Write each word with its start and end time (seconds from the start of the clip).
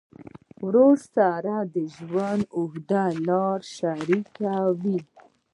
ورور 0.63 0.95
سره 1.15 1.53
د 1.73 1.75
ژوند 1.95 2.41
اوږده 2.57 3.03
لار 3.27 3.59
شریکه 3.77 4.53
وي. 4.81 4.99